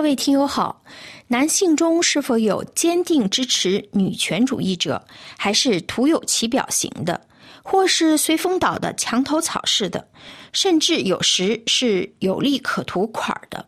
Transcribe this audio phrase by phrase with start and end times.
[0.00, 0.82] 各位听友好，
[1.28, 5.04] 男性中是否有坚定支持女权主义者，
[5.36, 7.20] 还是徒有其表型的，
[7.62, 10.08] 或是随风倒的墙头草式的，
[10.54, 13.66] 甚至有时是有利可图款儿的？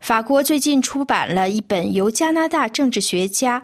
[0.00, 3.62] 法国最近出版了一本由加拿大政治学家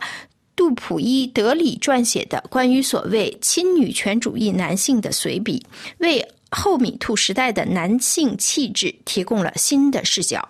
[0.54, 5.64] 杜普伊德里撰写的关于所谓亲女权主义男性的随笔，
[5.96, 6.22] 为。
[6.52, 10.46] 后米兔时代的男性气质提供了新的视角，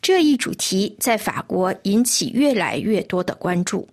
[0.00, 3.88] 这一主题在法国引起越来越多的关注。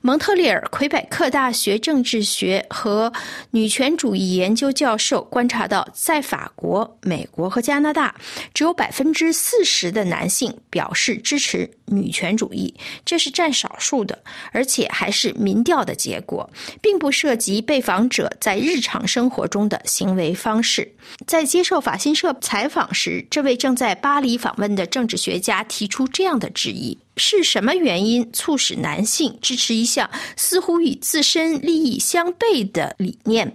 [0.00, 3.12] 蒙特利尔魁北克大学政治学和
[3.50, 8.14] 女权主义研究教授观察到，在法国、美国和加拿大，
[8.54, 14.18] 只有百分之四十的男性表示支持女权主义，这是占少数的，
[14.52, 16.48] 而且还是民调的结果，
[16.80, 20.90] 并不涉及被访者在日常生活中的行为方式。
[21.26, 26.98] 在接受法新社采访时，这位正在巴黎访问的政治学家提出这样的质疑。
[27.16, 33.54] 是什么原因促使男性支持一项似乎与自身利益相悖的理念？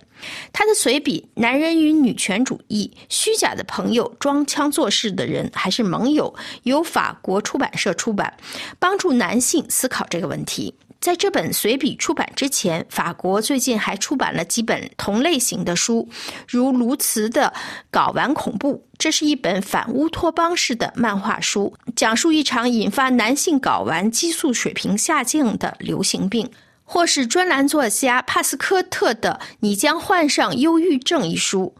[0.52, 8.36] 他的随笔《男人与女权主义：虚假的朋友、装腔作势的人还是盟友》由法国出版社出版，
[8.80, 10.74] 帮助男性思考这个问题。
[11.02, 16.08] 在这本随笔出版之前，法国最近还出版了几本同类型的书，
[16.48, 17.52] 如卢茨的
[17.92, 26.46] 《睾丸恐怖》，这是一本反乌托邦式的漫画书，讲述一场引发男性睾丸激素水平下降的流行病；
[26.84, 31.76] 或是专栏作家帕斯科特的《你将患上忧郁症》一书。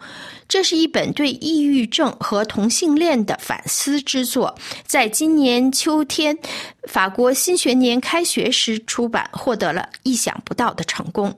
[0.52, 4.54] 这是一本对抑郁症和同性恋的反思之作，
[4.86, 6.38] 在今年秋天
[6.90, 11.34] 法国新学年开学时出版，获得了意想不到的成功。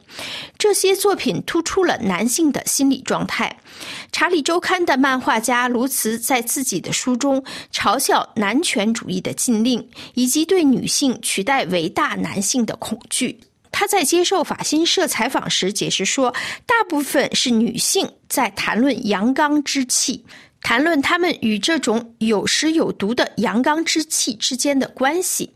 [0.58, 3.56] 这些作品突出了男性的心理状态。
[4.12, 13.40] 《查理周刊》的漫画家卢茨在自己的书中嘲笑男权主义的禁令，以及对女性取代伟大男性的恐惧。
[13.74, 16.34] 他在接受法新社采访时解释说，
[16.66, 20.24] 大部分是女性在谈论阳刚之气，
[20.62, 25.52] 谈论他们与这种有时有毒的阳刚之气之间的关系。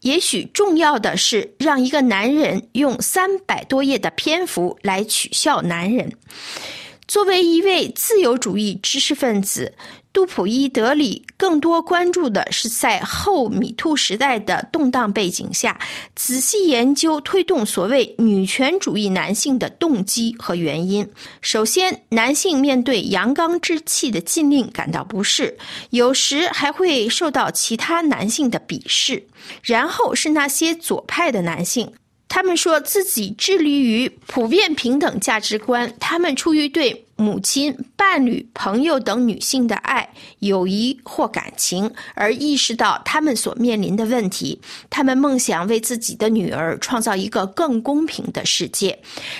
[0.00, 6.12] 也许重要的是让一个男人用三百多页的篇幅来取笑男人。
[7.06, 9.74] 作为一位自由主义知识分子。
[10.12, 15.78] 杜普伊德里更多关注的是在后米兔时代的动荡背景下，
[16.14, 21.06] 仔细研究推动所谓女权主义男性的动机和原因。
[21.42, 25.58] 首先，男性面对阳刚之气的禁令感到不适，
[25.90, 29.26] 有时还会受到其他男性的鄙视。
[29.62, 31.92] 然后是那些左派的男性。
[32.36, 35.90] 他们说自己致力于普遍平等价值观。
[35.98, 40.10] 他们出于对母亲、伴侣、朋友等女性的爱、
[40.40, 44.60] 友谊或感情，而意识到他们所面临的问题。
[44.90, 48.98] 他们梦想为自己的女儿创造一个更公平的世界。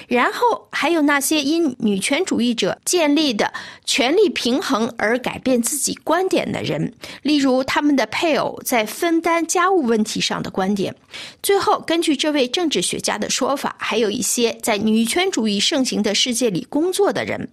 [0.08, 3.52] 然后还有那些因女权主义者建立的
[3.84, 10.94] 权力平衡而改变自己观点的人，例如他们的配偶在分担家务问题上的观点。
[11.42, 12.76] 最后，根据这位政治。
[12.86, 17.48] 学家的说法，还有一些在女权主义盛行的世界里工作的人，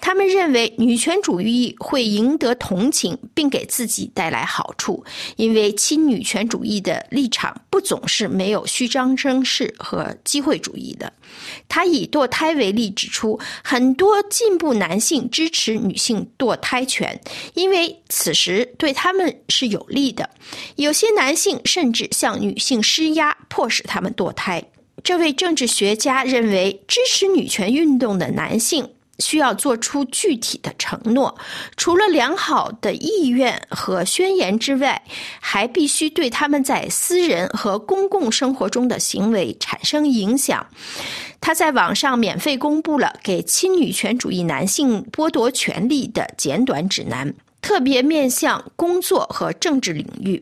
[0.00, 5.04] 他们认为女权主义会赢得同情，并给自己带来好处，
[5.36, 11.12] 因为亲女权主义的立场不总是没有虚张声势和机会主义的。
[11.68, 17.20] 他以堕胎为例，指出很多进步男性支持女性堕胎权，
[17.54, 20.30] 因为此时对他们是有利的。
[20.76, 24.62] 有些男性甚至向女性施压，迫使他们堕胎。
[25.04, 31.38] 这位政治学家认为，支持女权运动的男性需要做出具体的承诺，
[31.76, 35.02] 除了良好的意愿和宣言之外，
[35.40, 40.66] 还必须对他们在私人和公共生活中的行为产生影响。
[41.40, 47.34] 他在网上免费公布了给亲女权主义男性剥夺权利的简短指南。
[47.66, 50.40] 特别面向工作和政治领域，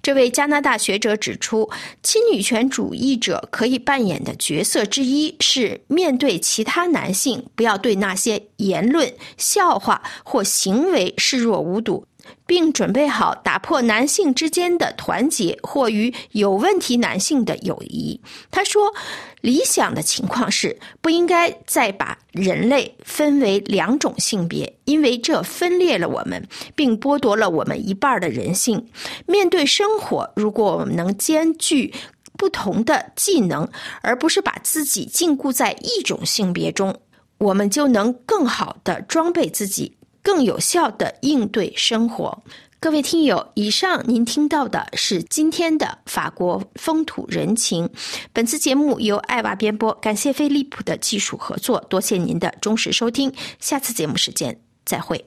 [0.00, 1.68] 这位加拿大学者指出，
[2.00, 12.06] 亲女权主义者可以扮演的角色之一是面对其他男性，不要对那些言论、笑话或行为视若无睹。
[12.46, 18.20] 并准备好打破男性之间的团结或与有问题男性的友谊。
[18.50, 18.92] 他说
[19.40, 28.88] ：“理想的情况是不应该再把人类分为两种性别，因为这分裂了我们，并剥夺了我们一半的人性。
[29.26, 31.94] 面对生活，如果我们能兼具
[32.36, 33.68] 不同的技能，
[34.02, 37.00] 而不是把自己禁锢在一种性别中，
[37.38, 42.42] 我们就能更好的装备自己。”更有效的应对生活。
[42.78, 47.90] 各位听友，以上您听到的是今天的法国风土人情。
[48.32, 53.32] 本次节目由艾娃编播，感谢飞利浦的技术合作，多谢您的忠实收听。
[53.58, 55.26] 下次节目时间再会。